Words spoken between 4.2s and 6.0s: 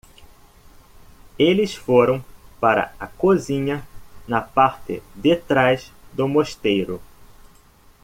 na parte de trás